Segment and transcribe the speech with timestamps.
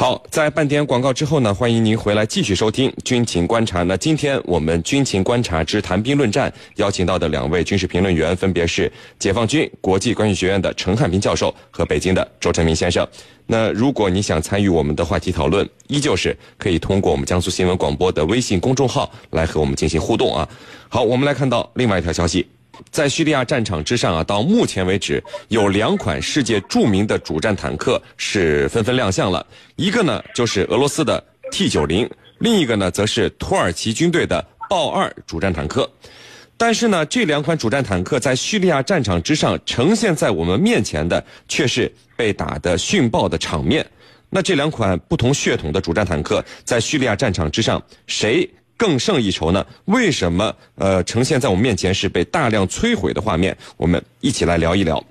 [0.00, 3.82] 好，在半点广告之后呢，欢迎您回来继续收听军情观察。
[3.82, 13.04] 那今天我们军情观察之谈兵论战邀请到的两位军事评论员分别是解放军国际关系学院的陈汉平教授和北京的周成明先生。
[13.44, 20.48] 那如果你想参与我们的话题讨论，依旧是可以通过我们江苏新闻广播的微信公众号来和我们进行互动啊。
[20.88, 22.46] 好，我们来看到另外一条消息。
[22.90, 29.44] 在叙利亚战场之上啊，到目前为止有两款世界著名的主战坦克是纷纷亮相了。
[29.76, 35.90] 一个呢就是俄罗斯的 T 九零，另一个呢则是土耳其军队的豹二主战坦克。
[36.56, 43.86] 但是呢，这两款主战坦克在叙利亚战场之上呈现在我们面前的却是被打得迅爆的场面。
[44.28, 48.48] 那这两款不同血统的主战坦克在叙利亚战场之上，谁？
[48.78, 49.66] 更胜一筹呢？
[49.84, 53.54] 为什么呃呈现在我们面前是被大量摧毁的画面？
[53.76, 55.04] 我们一起来聊一聊。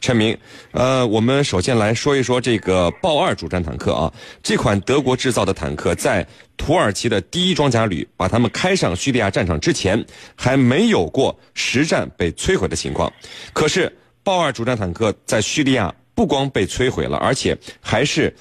[0.00, 0.38] 陈明，
[0.70, 4.10] 呃，我们首先来说一说这个豹二主战坦克啊，
[4.42, 6.24] 这款德国制造的坦克在
[6.56, 10.02] 土耳其的第一装甲旅把他们开上叙利亚战场之前，
[10.36, 13.12] 还没有过实战被摧毁的情况。
[13.52, 15.92] 可是豹二主战坦克在叙利亚。
[16.18, 18.34] 不光被摧毁了，而且还是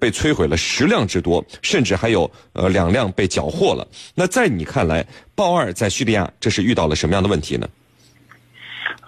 [0.00, 3.86] 被摧毁了十辆之多，甚至还有呃两辆被缴获了。
[4.14, 7.68] 那在你看来，豹二在叙利亚这是遇到了什么样的问题呢？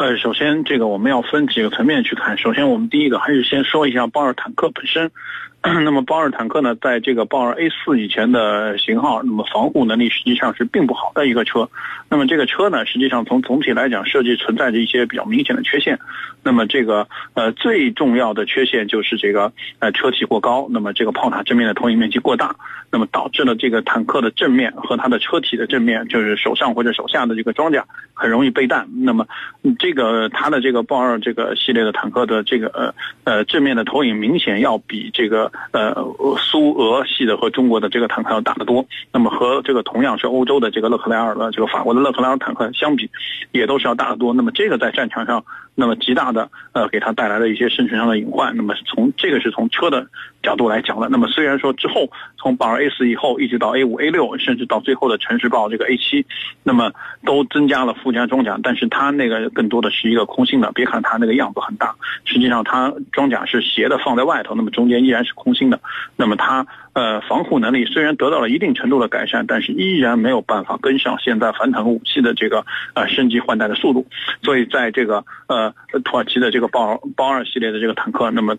[0.01, 2.39] 呃，首先这个我们要分几个层面去看。
[2.39, 5.11] 首先，我们第一个还是先说一下豹二坦克本身。
[5.63, 11.69] 那么豹二坦克呢，在这个豹二 A 四以前的型号，那么防护能力实际上是并不好的一个车。
[12.09, 15.99] 那么这个车呢，实际上从总体来讲，设计存在着一些比较明显的缺陷。
[16.43, 22.57] 那么这个呃最重要的缺陷就是这个呃车体过高，那么这个炮塔正面的投影面积过大，
[22.91, 28.89] 那么导致了这个坦克的正面和它的车体的正面，就是手上或者手下的这个装甲很容易被弹。
[29.05, 29.27] 那么
[29.79, 35.51] 这这个它的这个豹二这个系列的坦克的这个呃呃正面的投影明显要比这个。
[35.73, 35.95] 呃，
[36.39, 38.85] 苏俄系的和中国的这个坦克要大得多。
[39.13, 43.11] 那么和这个同样是欧洲的这个勒克莱尔的这个法国的勒克莱尔坦克相比，
[43.53, 44.35] 也都是要大得多。
[44.35, 45.45] 那么这个在战场上。
[45.81, 48.55] 那么极大的呃给它带来了一些生存上的隐患。
[48.55, 50.07] 那么从这个是从车的
[50.43, 51.09] 角度来讲的。
[51.09, 56.27] 那么虽然说之后从豹二 A 四以后一直到 A 五 A 六，甚至到最后的城市豹这个 A 七，
[56.63, 56.93] 那么
[57.25, 60.71] 都增加了附加装甲，但是它那个更多的是一个空心的。
[60.73, 61.97] 别看它那个样子很大，
[62.27, 65.81] 实际上它装甲是斜的放在外头，那么中间依然是空心的。
[66.15, 66.67] 那么它。
[66.93, 74.07] 呃，防护能力虽然得到了一定程度的改善，但是依然没有办法跟上现在反坦克武器的这个呃升级换代的速度。
[74.43, 78.57] 所以，在这个呃土耳其的这个豹豹二系列的这个坦克，那么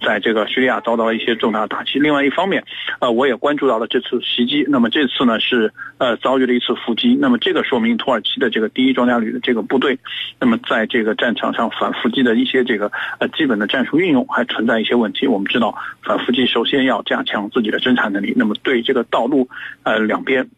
[0.00, 1.98] 在这个叙利亚遭到了一些重大的打击。
[1.98, 2.64] 另外一方面，
[3.00, 4.64] 呃，我也关注到了这次袭击。
[4.66, 7.14] 那么这次呢是呃遭遇了一次伏击。
[7.20, 9.98] 那么这个说明土耳其的这个第一装甲旅的这个部队，
[10.40, 15.26] 那么在这个战场上反伏击的一些这个呃基本的战术运用还存在一些问题。
[15.26, 17.74] 我们知道反伏击首先要加强自己的。
[17.84, 19.48] 侦查能力，那么对这个道路，
[19.82, 20.48] 呃，两边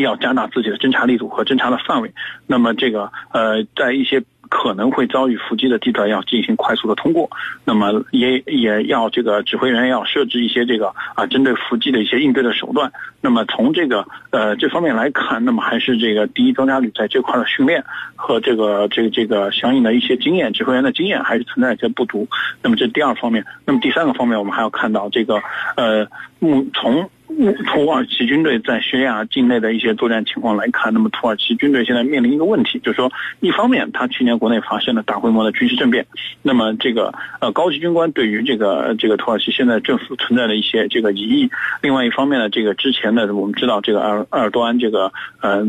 [0.00, 2.12] 要加大自己的侦查力度和侦查的范围。
[2.46, 7.30] 那么这个呃，在一些可能会遭遇伏击的地段，要进行快速的通过。
[7.64, 12.92] 那么也也要这个指挥员要设置一些这个啊，针对伏击的一些应对的手段。
[13.20, 17.84] 那么从这个呃这方面来看，那么还是这个第一装甲旅在这块的训练
[18.16, 22.28] 和这个这个这个相应的一些经验，指挥员的经验还是存在一些不足。
[22.62, 25.40] 那么这第二方面，那么第三个方面，我们还要看到这个
[25.76, 26.06] 呃
[26.38, 26.66] 目。
[26.72, 36.06] 从从土耳其军队在叙利亚境内的一些作战情况来看，那么土耳其军队现在面临一个问题，就是说，一方面，他去年国内发生了大规模的军事政变，
[36.42, 41.48] 那么这个呃高级军官对于这个这个土耳其现在政府存在的一些这个疑义；
[41.82, 45.66] 另外一方面呢，这个之前的我们知道，这个埃尔埃尔多安这个呃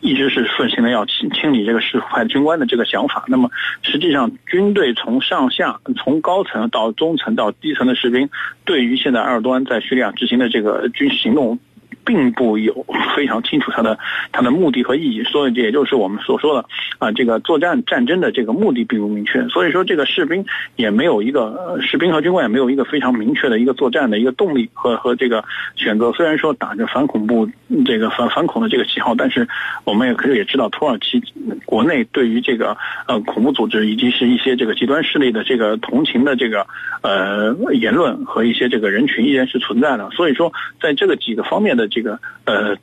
[0.00, 3.24] 一直是奉行的要清清理这个世俗派军官的这个想法。
[3.28, 3.50] 那么
[3.82, 8.28] 实际上，军队从上下从高层到中层到低层的士兵，
[8.64, 11.58] 对于现在埃尔多安在叙利亚执行的这个军事行动。
[12.06, 12.86] 并不有
[13.16, 13.98] 非常清楚它的
[14.30, 16.64] 它的目的和意义，所以这也就是我们所说的
[16.98, 20.46] 啊，这个作战战争的这个目的并不明确，所以说这个士兵
[20.76, 25.44] 也没有一个士兵和军官也没有一个非常明确的一个作战的一个动力和和这个
[25.74, 26.12] 选择。
[26.12, 27.50] 虽然说打着反恐怖
[27.84, 29.48] 这个反反恐的这个旗号，但是
[29.82, 31.20] 我们也可以也知道，土耳其
[31.64, 32.76] 国内对于这个
[33.08, 36.64] 呃恐怖组织以及是一些这个极端势力的这个同情的这个
[37.02, 40.08] 呃言论和一些这个人群依然是存在的。
[40.12, 41.88] 所以说，在这个几个方面的。
[41.96, 42.76] 这个呃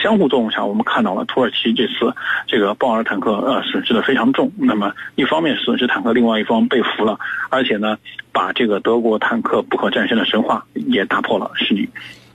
[0.00, 2.14] 相互作用下，我们看到了土耳其这次
[2.46, 4.52] 这个豹二坦克呃损失的非常重。
[4.56, 7.18] 那么一方面损失坦克，另外一方被俘了，
[7.48, 7.98] 而且呢
[8.30, 11.50] 把这个德国坦克不可战胜的神话也打破了。
[11.56, 11.88] 是你。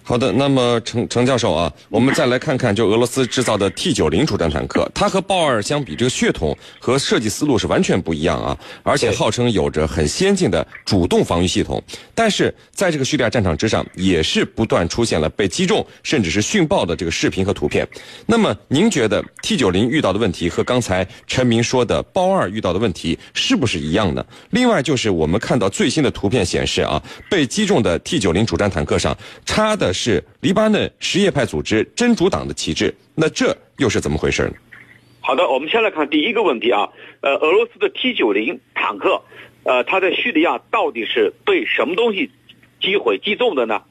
[0.08, 11.82] 好的，那么程程教授啊，我们再来看看，就俄罗斯制造的 T 九零主战坦克，它和豹二相比，这个血统和设计思路是完全不一样啊，而且号称有着很先进的主动防御系统。
[12.14, 17.88] 但是在这个叙利亚战场之上，也是不断出现了被击中甚至是殉爆的这个视频和图片。
[18.28, 24.24] 那么您觉得 T 九零遇到的问题和刚才陈明说的豹二遇到的问题是不是一样呢？
[24.52, 29.18] 另外就是我们看到最新的图片显示啊，被击中的 T 九零主战坦克上
[29.48, 29.95] 插的。
[29.96, 34.54] 是黎巴嫩什叶派组织真主党的旗帜，那这又是怎么回事呢？
[35.22, 36.90] 好的，我们先来看第一个问题啊，
[37.22, 39.24] 呃，俄罗斯的 T 九零坦克，
[39.64, 42.30] 呃，它在叙利亚到底是被什么东西
[42.80, 43.82] 击毁击中的呢？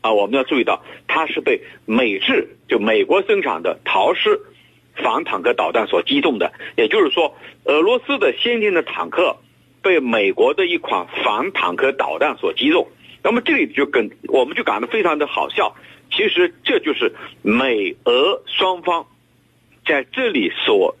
[0.00, 4.40] 啊，我们要注意到，它是被美制就美国生产的陶式
[4.96, 9.36] 反坦克导弹所击中的，也就是说，俄罗斯的先进的坦克
[9.80, 12.88] 被美国的一款反坦克导弹所击中。
[13.24, 15.74] 那么这里就跟我们就感到非常的好笑，
[16.12, 19.06] 其实这就是美俄双方
[19.86, 20.94] 在这里所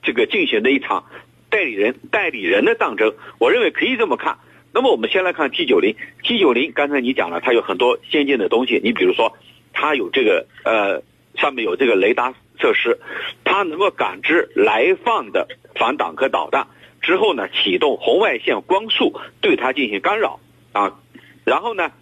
[0.00, 1.04] 这个进行的一场
[1.50, 3.12] 代理人代理人的战争。
[3.38, 4.38] 我认为可以这么看。
[4.72, 8.80] 那么我们先来看 T 九零，T 九零刚才你讲了，它有很多先进的东西。
[8.82, 9.36] 你比如说，
[9.72, 11.02] 它有这个呃
[11.34, 13.00] 上面有这个雷达设施，
[13.44, 16.68] 它能够感知来放的反坦克导弹
[17.02, 20.38] 之后呢，启动红外线光束对它进行干扰
[20.72, 21.00] 啊。
[21.44, 21.92] 然后呢，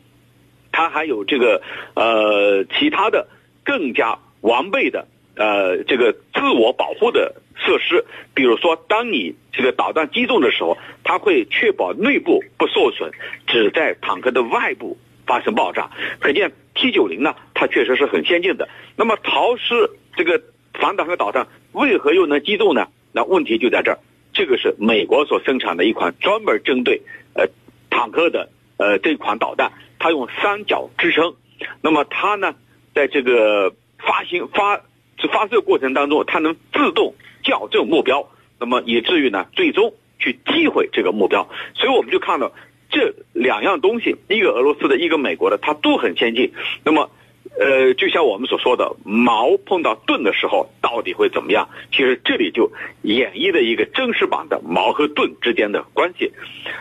[0.70, 1.62] 它还有这个
[1.94, 3.28] 呃其他的
[3.64, 5.06] 更加完备的
[5.36, 8.04] 呃这个自我保护的设施，
[8.34, 13.10] 比如说当你这个导弹击中的时候，它会确保内部不受损，
[13.46, 14.96] 只在坦克的外部
[15.26, 15.90] 发生爆炸。
[16.20, 18.68] 可见 T 九零呢，它确实是很先进的。
[18.96, 20.40] 那么陶师这个
[20.74, 22.88] 反坦克导弹为何又能击中呢？
[23.12, 23.98] 那问题就在这儿，
[24.32, 27.02] 这个是美国所生产的一款专门针对
[27.34, 27.46] 呃
[27.90, 28.48] 坦克的。
[28.76, 31.34] 呃，这款导弹它用三角支撑，
[31.80, 32.54] 那么它呢，
[32.94, 34.80] 在这个发行发
[35.32, 37.14] 发射过程当中，它能自动
[37.44, 38.28] 校正目标，
[38.58, 41.48] 那么以至于呢，最终去击毁这个目标。
[41.74, 42.52] 所以我们就看到
[42.90, 46.52] 这两样东西，一个俄罗斯的，一个美国的，它都很先进。
[46.84, 47.10] 那么。
[47.60, 51.68] 呃，就像我们所说的，矛碰到盾的时候，到底会怎么样？
[51.92, 52.72] 其实这里就
[53.02, 56.32] 演绎了一个真实版的矛和盾之间的关系。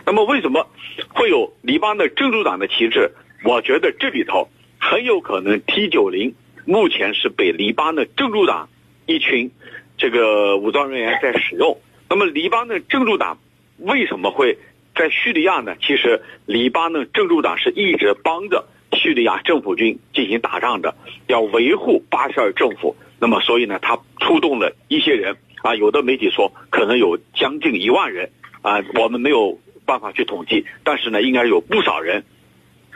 [0.06, 0.66] 那么，为什么
[1.10, 3.10] 会有黎巴嫩真主党的旗帜？
[3.44, 4.48] 我觉得这里头
[4.80, 6.34] 很有可能 T 九零
[6.64, 8.70] 目前是被黎巴嫩真主党
[9.04, 9.50] 一群
[9.98, 11.78] 这个武装人员在使用。
[12.08, 13.38] 那么，黎巴嫩真主党
[13.76, 14.56] 为什么会
[14.96, 15.76] 在叙利亚呢？
[15.82, 18.64] 其实，黎巴嫩真主党是一直帮着。
[19.02, 20.94] 叙利亚政府军进行打仗的，
[21.26, 22.94] 要维护巴沙尔政府。
[23.18, 28.30] 那么，所以呢，他出动了一些人啊，有的媒体说可能有将近一万人
[28.62, 32.24] 啊，我们没有办法去统计，但是呢，应该有不少人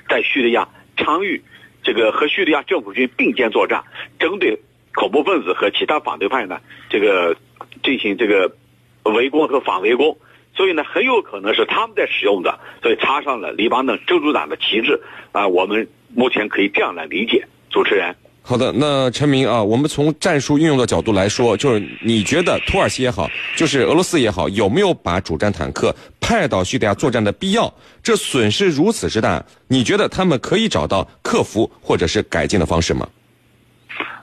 [0.08, 1.42] 在叙利亚参与
[1.82, 3.82] 这个和叙利亚政府军并肩作战，
[4.20, 4.60] 针对
[4.94, 7.36] 恐怖分子和其他反对派呢，这个
[7.82, 8.54] 进行这个
[9.02, 10.16] 围攻和反围攻。
[10.56, 14.98] 所以呢，很有可能是他们在使用的，所以插上了黎巴嫩真主党的旗帜
[15.32, 15.46] 啊。
[15.46, 17.46] 我们目前可以这样来理解。
[17.68, 27.70] 主持人，好的，那陈明啊，我们从战术运用的角度来说，就是你觉得土耳其也好，就是俄罗斯也好，有没有把主战坦克派到叙利亚作战的必要？
[28.02, 33.06] 这损失如此之大，你觉得他们可以找到克服或者是改进的方式吗？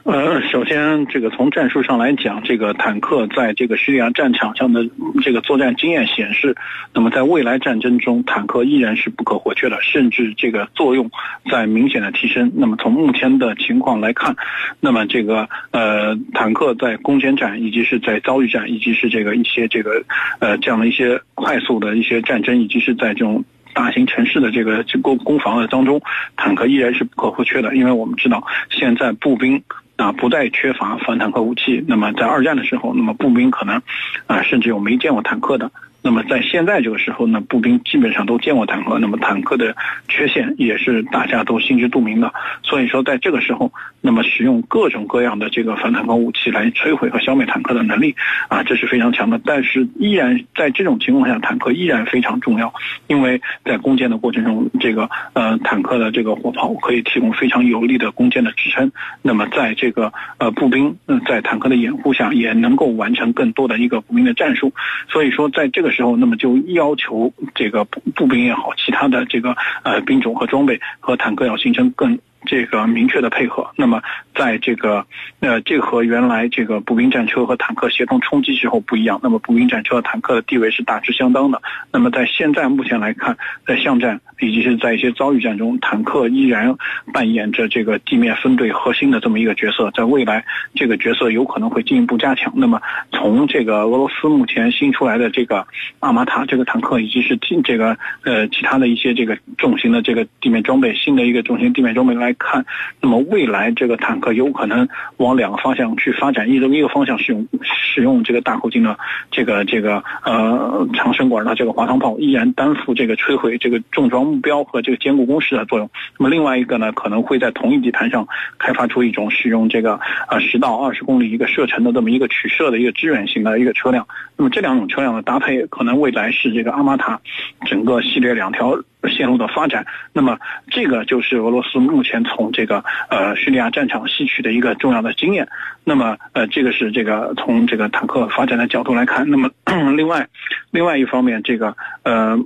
[0.03, 4.85] 呃，首先，这个从战术上来讲，这个坦克在这个叙利亚战场上的
[5.21, 6.57] 这个作战经验显示，
[6.93, 11.09] 那么在未来战争中，坦克依然是不可或缺的，甚至这个作用
[11.49, 12.51] 在明显的提升。
[12.55, 14.35] 那么从目前的情况来看，
[14.81, 20.03] 那么这个呃，坦克在攻坚战，以及是在遭遇战，以及是这个一些这个
[20.39, 23.45] 呃这样的一些快速的一些战争，以及是在这种。
[23.73, 26.01] 大型城市的这个攻攻防的当中，
[26.37, 29.63] 坦克依然是不可或缺的，因为我们知道现在步兵
[29.95, 31.83] 啊不再缺乏反坦克武器。
[31.87, 33.81] 那么在二战的时候，那么步兵可能
[34.27, 35.71] 啊甚至有没见过坦克的。
[36.05, 39.73] 那么在现在这个时候呢，步兵基本上都见过坦克，那么坦克的
[40.09, 42.33] 缺陷也是大家都心知肚明的。
[42.61, 43.71] 所以说，在这个时候，
[44.01, 48.13] 那么使用各种各样的这个反坦克武器来摧毁和消灭坦克的能力
[48.49, 49.39] 啊，这是非常强的。
[49.45, 52.73] 但是依然在这种情况下，坦克依然非常重要，
[53.07, 58.91] 因为在攻坚的过程中，这个呃坦克的这个火炮可以提供非常有力的攻坚的支撑。
[59.21, 64.73] 那么在这这个呃步兵嗯在坦克的掩护下，也能够完成更多的一个步兵的战术。
[65.09, 65.93] 所以说，在这个。
[65.93, 72.17] 时候，那么就要求这个步兵也好，其他的这个呃兵种和装备和坦克要形成更。
[72.45, 73.69] 这个明确的配合。
[73.75, 74.01] 那么
[74.35, 75.05] 在这个
[75.39, 79.19] 呃，这和原来这个步兵战车和坦克协同冲击时候不一样。
[79.23, 81.61] 那么步兵战车和坦克的地位是大致相当的。
[81.91, 86.75] 那么在现在目前来看，在巷战以及是在一些遭遇战中，坦克依然
[87.13, 89.91] 扮演着这个地面分队核心的这么一个角色。
[89.91, 90.43] 在未来，
[90.75, 92.51] 这个角色有可能会进一步加强。
[92.55, 92.81] 那么
[93.11, 95.65] 从这个俄罗斯目前新出来的这个
[95.99, 102.65] 阿玛塔这个坦克，以及是这个呃其他的一些这个重型的这个地面装备，新的一个重型地面装备来看，
[103.01, 104.87] 那么未来这个坦克有可能
[105.17, 106.49] 往两个方向去发展。
[106.49, 108.97] 一个一个方向使用使用这个大口径的
[109.31, 115.89] 这个这个呃长身管的这个滑膛炮，依然担负这个摧毁这个重装目标和这个坚固工事的作用。
[116.17, 124.07] 那么另外一个呢，可能会在同一地盘上开发出一种使用这个呃十到二十公里一个射程的这么一个取射的一个支援型的一个车辆。
[124.35, 127.19] 那么这两种车辆的搭配，可能未来是这个阿玛塔
[127.65, 128.75] 整个系列两条
[129.09, 129.85] 线路的发展。
[130.13, 130.37] 那么
[130.69, 135.47] 这个就是俄罗斯目前从这个呃叙利亚战场吸取的一个重要的经验。
[135.83, 139.29] 那么呃这个是这个从这个坦克发展的角度来看。
[139.29, 139.49] 那么
[139.95, 140.27] 另外
[140.71, 142.37] 另外一方面，这个呃。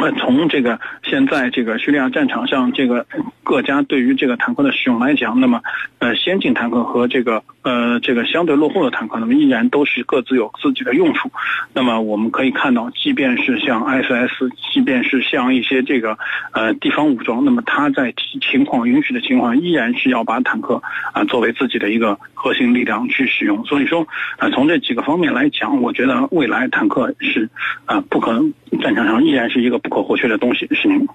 [0.00, 3.04] 那，从这个现在这个叙利亚战场上，这个
[3.42, 5.60] 各家对于这个坦克的使用来讲，那么
[5.98, 11.30] 呃，先进坦克和这个呃这个相对落后的坦克，那么依然都是各自有自己的用处。
[11.72, 16.18] 那么我们可以看到，即便是像 SS，即便是像一些这个
[16.52, 18.12] 呃地方武装，那么它在
[18.52, 20.82] 情况允许的情况，依然是要把坦克
[21.14, 23.64] 啊作为自己的一个核心力量去使用。
[23.64, 24.06] 所以说，
[24.38, 27.48] 呃，从这几个方面来讲，我觉得未来坦克是
[27.86, 29.78] 啊不可能战场上依然是一个。
[29.78, 31.06] 不可或缺的东西是您。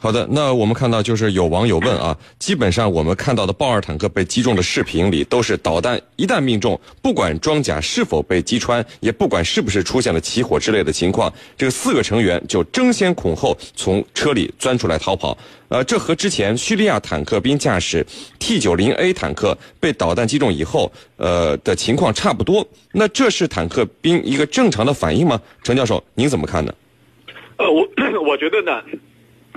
[0.00, 15.36] 好的，那我们看到就是有网友问啊，基本上我们看到的豹二坦克被击中的视频里，都是导弹一旦命中，不管装甲是否被击穿，也不管是不是出现了起火之类的情况，这个四个成员就争先恐后从车里钻出来逃跑。
[15.66, 18.06] 呃，这和之前叙利亚坦克兵驾驶
[18.38, 22.64] T 九零 A 坦克被导弹击中以后，呃的情况差不多。
[22.92, 25.40] 那这是坦克兵一个正常的反应吗？
[25.64, 26.72] 陈教授，您怎么看呢？
[27.56, 27.80] 呃，我
[28.22, 28.80] 我觉得呢，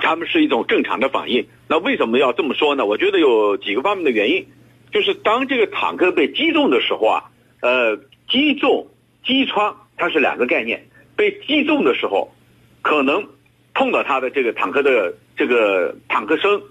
[0.01, 1.47] 他们是一种正常的反应。
[1.67, 2.85] 那为什么要这么说呢？
[2.85, 4.47] 我觉得有几个方面的原因，
[4.91, 7.23] 就是当这个坦克被击中的时候啊，
[7.61, 8.87] 呃，击中、
[9.23, 10.87] 击穿它是两个概念。
[11.15, 12.33] 被击中的时候，
[12.81, 13.27] 可能
[13.73, 16.61] 碰到它的这个坦克的这个坦克身，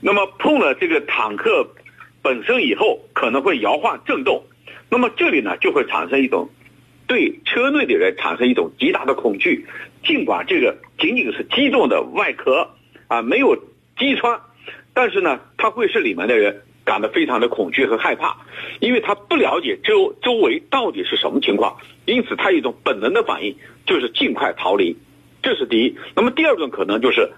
[0.00, 1.68] 那么碰了这个坦克
[2.22, 4.44] 本身以后，可能会摇晃震动，
[4.88, 6.48] 那么这里呢就会产生一种。
[7.06, 9.66] 对车内的人产生一种极大的恐惧，
[10.06, 12.70] 尽管这个仅仅是击中的外壳
[13.08, 13.56] 啊，没有
[13.98, 14.40] 击穿，
[14.92, 18.36] 但是呢，他会使里面的人感到非常的恐惧和害怕，
[18.80, 24.96] 因为他不了解周周围到底是什么情况，因此他一种本能的反应就是尽快逃离，
[25.42, 25.96] 这是第一。
[26.14, 27.32] 那么第二种可能就是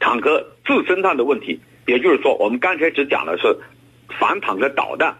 [0.00, 3.56] 坦克自身上的问题，也就是说，我们刚才只讲的是
[4.18, 5.16] 反坦克导弹，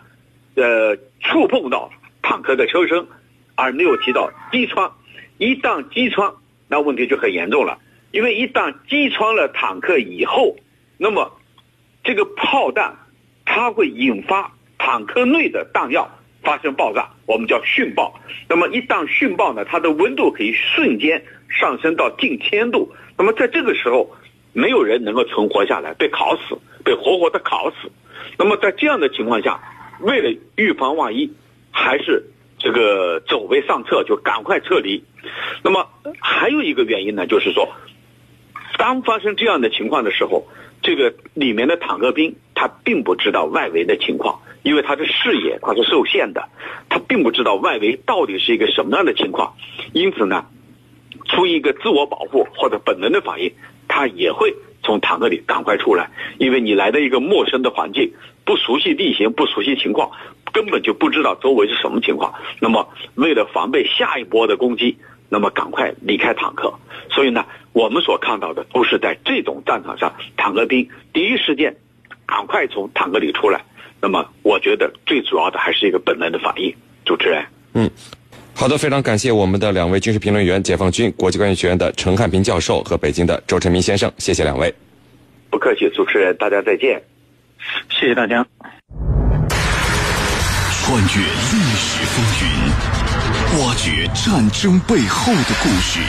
[0.54, 1.90] 呃，触碰到
[2.22, 3.06] 坦克的车身。
[3.56, 4.90] 而没有提到击穿，
[5.38, 6.28] 一旦击穿，
[6.74, 7.78] 那问题就很严重了。
[8.10, 10.56] 因为一旦击穿了坦克以后，
[10.98, 11.30] 那么
[12.02, 12.96] 这个炮弹
[13.44, 16.10] 它会引发坦克内的弹药
[16.42, 18.18] 发生爆炸，我们叫殉爆。
[18.48, 22.92] 那么一旦殉爆呢，它的温度可以瞬间上升到近千度。
[23.16, 24.10] 那么在这个时候，
[24.52, 27.92] 没有人能够存活下来，被烤死，被活活的烤死。
[28.36, 29.60] 那么在这样的情况下，
[30.00, 31.32] 为了预防万一，
[31.70, 32.24] 还是。
[32.56, 35.04] 这个走为上策，就赶快撤离。
[35.62, 35.88] 那么
[36.20, 37.68] 还有一个原因呢，就是说，
[38.78, 40.46] 当发生这样的情况的时候，
[40.82, 46.48] 这个里面的坦克兵他并不知道外围的情况，因为他的视野他是受限的，
[46.88, 49.54] 他并不知道外围到底是一个什么样的情况，
[49.92, 50.46] 因此呢，
[51.26, 53.52] 出于一个自我保护或者本能的反应，
[53.88, 58.12] 他也会从坦克里赶快出来，因为你来到一个陌生的环境，
[58.44, 60.10] 不熟悉地形，不熟悉情况。
[60.52, 66.72] 根本就不知道周围是什么情况，那么为了防备下一波的攻击，那么赶快离开坦克。
[67.10, 71.74] 所以呢，我们所看到的都是在这种战场上，坦克兵第一时间
[72.26, 73.64] 赶快从坦克里出来。
[74.00, 76.74] 那么，我觉得最主要的还是一个本能的反应。
[77.06, 77.90] 主持人，嗯，
[78.54, 84.74] 好的，非常感谢我们的两位军事评论员，解放军国际关系学院的陈汉平教授和北京的周成明先生，谢谢两位。
[85.50, 87.02] 不客气，主持人，大家再见。
[87.90, 88.46] 谢谢大家。
[90.86, 92.63] 穿越历史风云，
[93.58, 96.00] 挖掘战争背后的故事。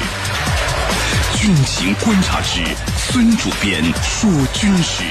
[1.35, 2.63] 军情观察之
[2.97, 5.03] 孙主编说军事。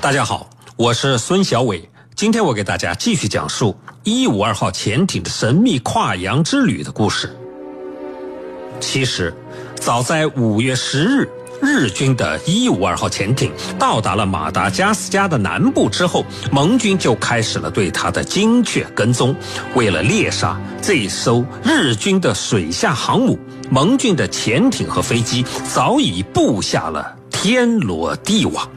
[0.00, 1.86] 大家好，我是孙小伟。
[2.14, 7.36] 今天我给大家继续讲述一五二号潜艇的神秘跨洋之旅的故事。
[8.78, 9.34] 其实，
[9.74, 11.28] 早在五月十日，
[11.62, 19.34] 日军的伊五二号潜艇到达了马达加斯加的南部之后，盟军就开始了对它的精确跟踪。
[19.74, 23.38] 为了猎杀这艘日军的水下航母，
[23.70, 28.68] 盟军的潜艇和飞机早已布下了天罗地网。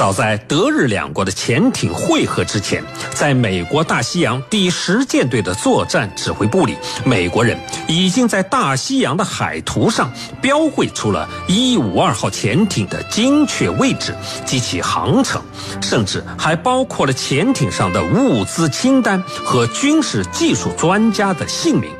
[0.00, 7.54] 早在德日两国的潜艇会合之前，在美国大西洋第十舰队的作战指挥部里，美国人
[7.86, 14.16] 已经在大西洋的海图上标绘出了152号潜艇的精确位置
[14.46, 15.42] 及其航程，
[15.82, 21.90] 甚至还包括了潜艇上的物资清单和军事技术专家的姓名。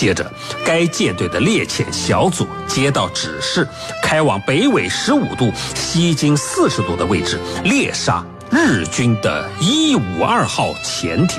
[0.00, 0.32] 接着，
[0.64, 3.68] 该舰队的猎潜小组接到指示，
[4.02, 11.38] 开往北纬十五度、西经四十度的位置猎杀日军的152号潜艇。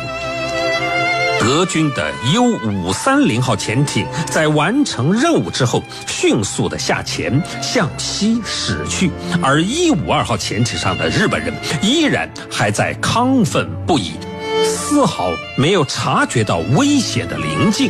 [1.40, 9.10] 德军的 U530 号潜艇在完成任务之后，迅速的下潜向西驶去，
[9.42, 11.52] 而152号潜艇上的日本人
[11.82, 14.12] 依然还在亢奋不已，
[14.64, 17.90] 丝毫没有察觉到危险的临近。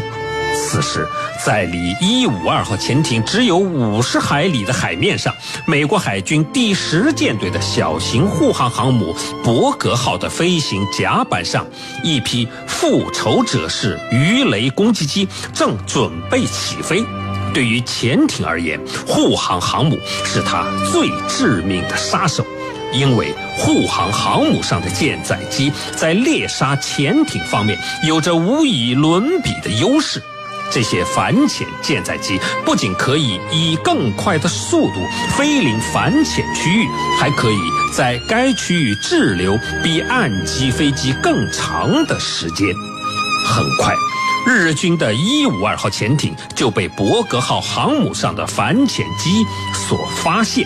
[0.53, 1.07] 此时，
[1.45, 5.33] 在离152号潜艇只有五十海里的海面上，
[5.65, 11.65] 美国海军第十舰队的小型护航航母“伯格号”的飞行甲板上，
[12.03, 17.03] 一批复仇者式鱼雷攻击机正准备起飞。
[17.53, 22.45] 对于潜艇而言，护航航母是它最致命的杀手，
[22.93, 27.77] 因为护航航母上的舰载机在猎杀潜艇方面
[28.07, 30.23] 有着无以伦比的优势。
[30.71, 36.87] 这些反潜舰载机不仅可以以更快的速度飞临反潜区域，
[37.19, 37.59] 还可以
[37.93, 42.67] 在该区域滞留比岸基飞机更长的时间。
[43.45, 43.93] 很快，
[44.47, 50.65] 日军的一五二号潜艇就被伯格号航母上的反潜机所发现。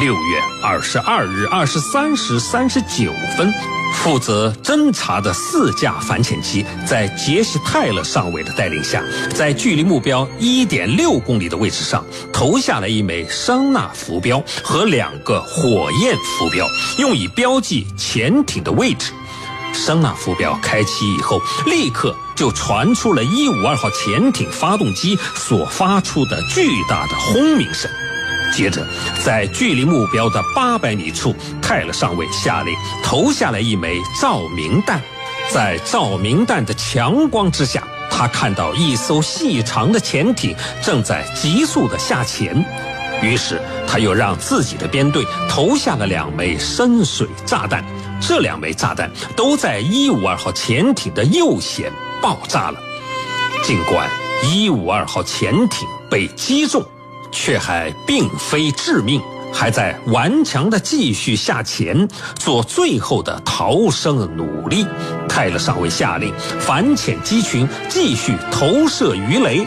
[0.00, 3.52] 六月二十二日二十三时三十九分。
[3.94, 9.02] 负责侦察的四架反潜机，在杰西·泰勒上尉的带领下，
[9.34, 16.66] 在距离目标一点六公里的位置上投下了一枚声纳浮标和两个火焰浮标，
[16.98, 19.12] 用以标记潜艇的位置。
[19.74, 27.90] 声纳浮标开启以后，立刻就传出了152号潜艇发动机所发出的巨大的轰鸣声。
[28.52, 28.86] 接着，
[29.24, 35.00] 在距离目标的八百米处，泰勒上尉下令投下了一枚照明弹。
[35.50, 42.64] 在照明弹的强光之下，他看到一艘细长的潜艇正在急速的下潜。
[43.22, 47.84] 于是，他又让自己的编队投下了两枚深水炸弹。
[48.20, 52.78] 这两枚炸弹都在152号潜艇的右舷爆炸了。
[53.62, 54.08] 尽管
[54.44, 56.84] 152号潜艇被击中。
[57.32, 59.20] 却还并非致命，
[59.52, 64.86] 还在顽强地继续下潜，做最后的逃生努力。
[65.28, 69.66] 泰勒上尉下令反潜机群继续投射鱼雷。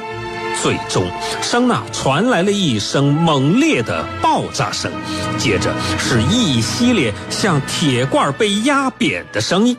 [0.62, 1.10] 最终，
[1.42, 4.92] 声呐传来了一声猛烈的爆炸声，
[5.38, 9.78] 接着是一系列像铁罐被压扁的声音，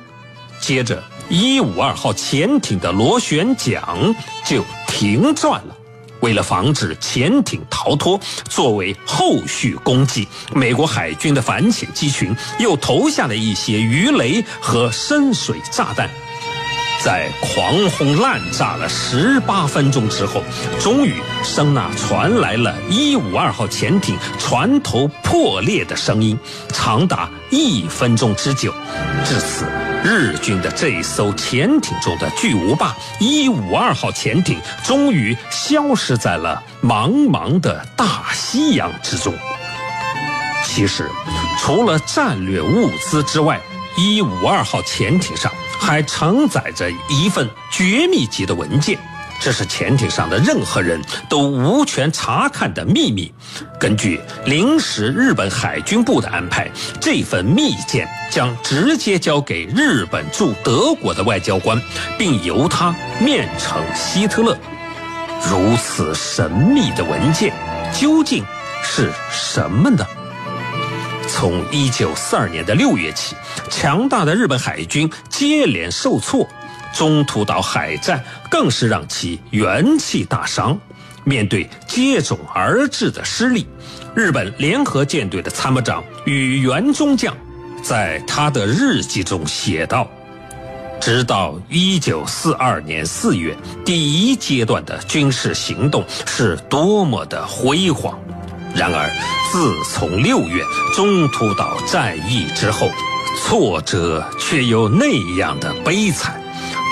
[0.60, 3.82] 接着152号潜艇的螺旋桨
[4.46, 5.76] 就停转了。
[6.22, 16.08] 为了防止潜艇逃脱，作为后续攻击，美国海军的反潜机群又投下了一些鱼雷和深水炸弹。
[17.04, 20.40] 在狂轰滥炸了十八分钟之后，
[20.80, 26.38] 终于声呐传来了152号潜艇船头破裂的声音，
[26.72, 28.72] 长达一分钟之久。
[29.24, 29.66] 至此。
[30.04, 39.32] 日军的这艘潜艇中的巨无霸一五二号潜艇终于消失在了茫茫的大西洋之中。
[40.64, 41.08] 其实，
[41.60, 43.60] 除了战略物资之外
[43.96, 48.98] 一五二号潜艇上还承载着一份绝密级的文件。
[49.42, 53.32] 这是潜艇上的任何人都无权查看的秘密。
[53.80, 61.80] 根据临时日本海军部的安排，这份密件将直接交给日本驻德国的外交官，
[62.16, 64.56] 并由他面呈希特勒。
[65.50, 67.52] 如此神秘的文件
[67.92, 68.44] 究竟
[68.84, 70.06] 是什么呢？
[71.28, 73.34] 从一九四二年的六月起，
[73.68, 76.48] 强大的日本海军接连受挫。
[76.92, 80.78] 中途岛海战更是让其元气大伤。
[81.24, 83.64] 面对接踵而至的失利，
[84.12, 87.32] 日本联合舰队的参谋长宇原中将
[87.80, 90.10] 在他的日记中写道
[91.00, 98.18] ：“直到1942年4月，第一阶段的军事行动是多么的辉煌！
[98.74, 99.08] 然而，
[99.52, 100.60] 自从六月
[100.96, 102.88] 中途岛战役之后，
[103.40, 106.41] 挫折却又那样的悲惨。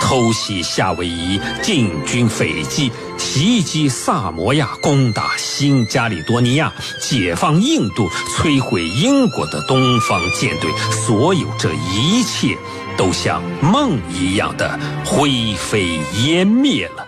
[0.01, 12.57] 偷袭夏威夷，进军斐济，袭击萨摩亚，攻打新加里多尼亚，解放印度，摧毁英国的东方舰队，所有这一切
[12.97, 17.07] 都像梦一样的灰飞烟灭了。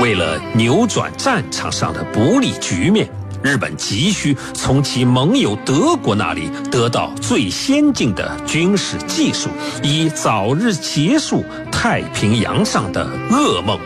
[0.00, 3.08] 为了扭转战场上的不利局面。
[3.42, 9.48] 日本急需从其盟友德国那里得到最先进的军事技术，
[9.82, 13.78] 以早日结束太平洋上的噩梦。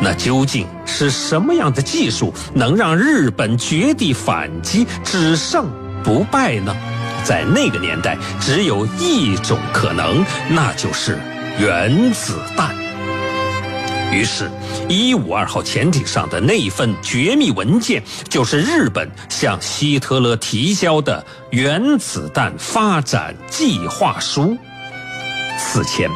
[0.00, 5.66] 那究竟是什么样的技术能让日本绝地反击，只胜
[6.04, 6.74] 不败呢？
[7.24, 11.18] 在那个年代，只有一种可能，那就是
[11.58, 12.87] 原子弹。
[14.10, 14.50] 于是，
[14.88, 24.56] 一五二号潜艇上的那一份绝密文件，就是日本向希特勒提交的原子弹发展计划书。
[25.58, 26.10] 此前，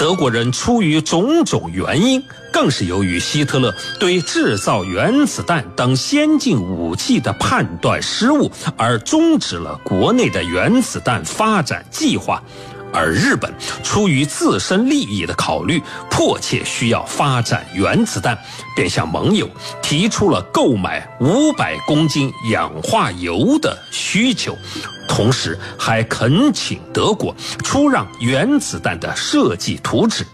[0.00, 12.42] 德国人出于种种原因，更是由于希特勒对制造原子弹等先进武器的判断失误，而终止了国内的原子弹发展计划。
[12.94, 13.52] 而日本
[13.82, 18.38] 出于自身利益的考虑，迫切需要发展原子弹，
[18.76, 19.48] 便向盟友
[19.82, 24.56] 提出了购买五百公斤氧化铀的需求，
[25.08, 30.24] 同时还恳请德国出让原子弹的设计图纸。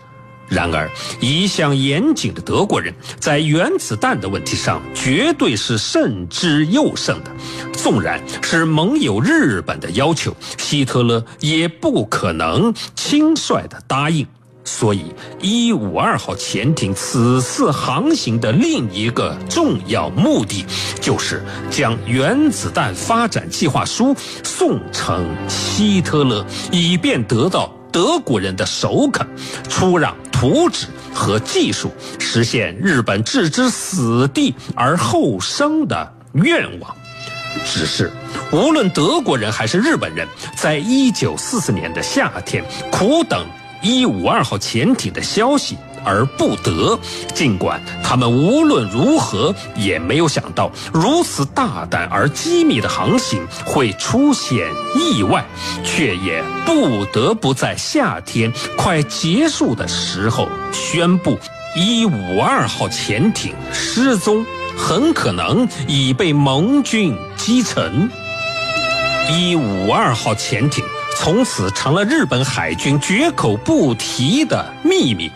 [0.51, 7.31] 然而，一向严谨的德国人，在原子弹的问题上绝对是慎之又慎的。
[7.73, 14.27] 纵然是盟友日本的要求，希特勒也不可能轻率的答应。
[14.65, 15.05] 所以，
[15.41, 20.67] 一五二号潜艇此次航行的另一个重要目的，
[21.01, 29.27] 就是将原子弹发展计划书送呈希特勒，以便得到德国人的首肯，
[29.69, 30.15] 出让。
[30.41, 36.97] 图纸和技术，实现日本置之死地而后生的愿望。
[37.67, 38.11] 只是，
[38.51, 40.27] 无论德国人还是日本人，
[40.57, 43.47] 在一九四四年的夏天，苦等
[43.83, 45.77] 一五二号潜艇的消息。
[46.05, 46.99] 而不得。
[47.35, 55.45] 尽管他们无论如何也没有想到，如此大胆而机密的航行会出现意外，
[55.85, 61.39] 却也不得不在夏天快结束的时候宣布，
[61.77, 64.45] 一五二号潜艇失踪，
[64.77, 68.11] 很可能已被盟军击沉。
[69.31, 70.85] 一五二号潜艇
[71.23, 75.31] 从此成了日本海军绝口不提的秘密。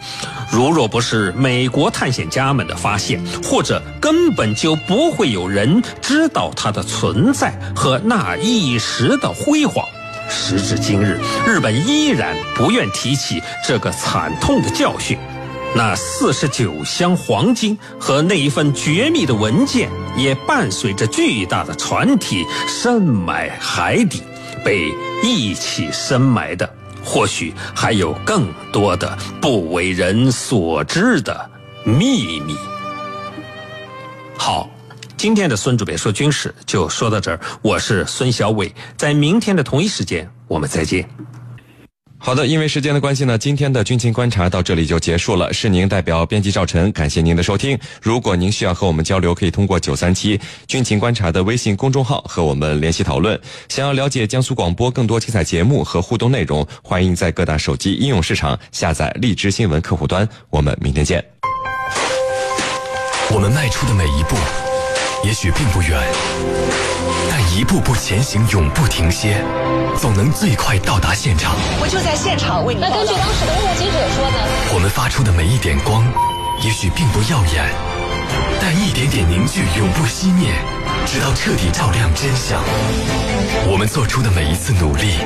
[0.51, 9.85] 如若不是美国探险家们的发现，或者根本就不会有人知道它的存在和那一时的辉煌。
[10.31, 15.19] 时至今日，日本依然不愿提起这个惨痛的教训。
[15.77, 24.23] 那四十九箱黄金和那一份绝密的文件，也伴随着巨大的船体深埋海底，
[24.65, 24.91] 被
[25.25, 26.69] 一起深埋的。
[27.07, 31.51] 或许还有更多的不为人所知的
[31.85, 32.57] 秘密。
[34.39, 34.71] 好，
[35.17, 37.39] 今天的孙主编说军事就说到这儿。
[37.61, 41.07] 我是孙小伟，在明天的同一时间我们再见。
[42.17, 45.53] 好的，因为时间的关系呢，今天的军情观察到这里就结束了。
[45.53, 47.79] 是您代表编辑赵晨，感谢您的收听。
[48.01, 53.39] 如果您需要和我们交流，可以通过九三七军情观察的微信公众号和我们联系讨论。
[53.69, 60.27] 想要了解江苏广播更多精彩节目和互动内容，欢迎在各大手机应用市场下载荔枝新闻客户端。
[60.49, 61.23] 我们明天见。
[63.31, 64.37] 我们迈出的每一步，
[65.25, 65.99] 也许并不远。
[67.31, 69.43] 但一步步前行，永不停歇，
[69.99, 71.57] 总能最快到达现场。
[71.81, 72.81] 我就在现场为你。
[72.81, 74.37] 那根据当时的目击者说呢？
[74.75, 76.05] 我们发出的每一点光，
[76.63, 77.65] 也许并不耀眼，
[78.61, 80.53] 但一点点凝聚永不熄灭，
[81.07, 82.61] 直到彻底照亮真相。
[83.67, 85.17] 我们做出的每一次努力。